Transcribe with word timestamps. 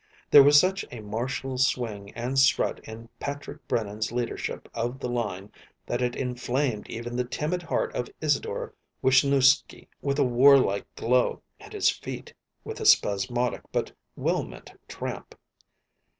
There 0.31 0.41
was 0.41 0.59
such 0.59 0.83
a 0.91 0.99
martial 0.99 1.59
swing 1.59 2.09
and 2.15 2.39
strut 2.39 2.79
in 2.85 3.07
Patrick 3.19 3.67
Brennan's 3.67 4.11
leadership 4.11 4.67
of 4.73 4.97
the 4.99 5.07
line 5.07 5.51
that 5.85 6.01
it 6.01 6.15
inflamed 6.15 6.89
even 6.89 7.15
the 7.15 7.23
timid 7.23 7.61
heart 7.61 7.93
of 7.93 8.09
Isidore 8.19 8.73
Wishnewsky 9.03 9.89
with 10.01 10.17
a 10.17 10.23
war 10.23 10.57
like 10.57 10.87
glow 10.95 11.43
and 11.59 11.71
his 11.71 11.91
feet 11.91 12.33
with 12.63 12.79
a 12.81 12.85
spasmodic 12.87 13.61
but 13.71 13.91
well 14.15 14.41
meant 14.41 14.73
tramp. 14.87 15.35